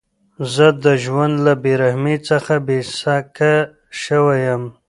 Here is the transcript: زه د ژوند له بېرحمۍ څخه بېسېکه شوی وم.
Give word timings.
زه 0.53 0.67
د 0.83 0.85
ژوند 1.03 1.35
له 1.45 1.53
بېرحمۍ 1.63 2.17
څخه 2.29 2.53
بېسېکه 2.67 3.53
شوی 4.03 4.41
وم. 4.51 4.63